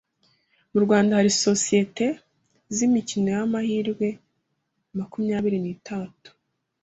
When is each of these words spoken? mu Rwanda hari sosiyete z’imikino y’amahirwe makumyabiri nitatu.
mu 0.71 0.79
Rwanda 0.85 1.11
hari 1.19 1.31
sosiyete 1.45 2.05
z’imikino 2.75 3.27
y’amahirwe 3.35 4.07
makumyabiri 4.97 5.57
nitatu. 5.61 6.29